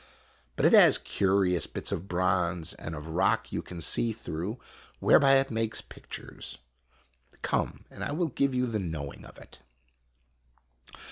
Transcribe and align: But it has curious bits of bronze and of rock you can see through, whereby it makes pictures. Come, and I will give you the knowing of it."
But 0.55 0.65
it 0.65 0.73
has 0.73 0.97
curious 0.97 1.67
bits 1.67 1.91
of 1.91 2.07
bronze 2.07 2.73
and 2.73 2.95
of 2.95 3.09
rock 3.09 3.51
you 3.51 3.61
can 3.61 3.81
see 3.81 4.13
through, 4.13 4.57
whereby 4.99 5.35
it 5.35 5.51
makes 5.51 5.79
pictures. 5.79 6.57
Come, 7.43 7.85
and 7.91 8.03
I 8.03 8.11
will 8.11 8.29
give 8.29 8.55
you 8.55 8.65
the 8.65 8.79
knowing 8.79 9.25
of 9.25 9.37
it." 9.37 9.61